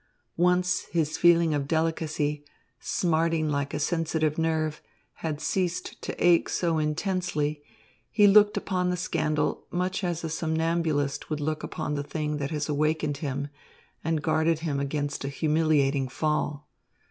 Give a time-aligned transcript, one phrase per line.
[0.35, 2.43] Once his feeling of delicacy,
[2.79, 4.81] smarting like a sensitive nerve,
[5.21, 7.61] had ceased to ache so intensely,
[8.09, 12.49] he looked upon the scandal much as a somnambulist would look upon the thing that
[12.49, 13.49] has awakened him
[14.03, 16.67] and guarded him against a humiliating fall.